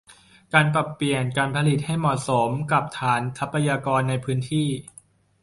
[0.53, 4.67] การปรับเปลี่ยนการผลิตให้เหมาะสมกับฐานทรัพยากรในพื้นที่